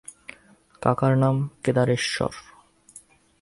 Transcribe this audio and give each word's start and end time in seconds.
কাকার 0.81 1.13
নাম 1.17 1.35
কেদারেশ্বর। 1.63 2.33